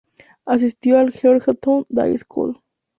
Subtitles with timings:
[0.47, 2.59] Asistió al Georgetown Day School.